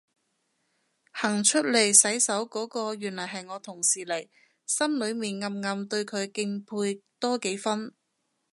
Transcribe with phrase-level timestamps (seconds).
[1.11, 4.27] 行出嚟洗手嗰下原來係我同事嚟，
[4.65, 7.93] 心裏面暗暗對佢敬佩多幾分